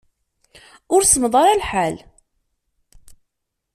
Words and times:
Ur 0.95 1.01
semmeḍ 1.05 1.33
ara 1.43 1.59
lḥal. 1.61 1.95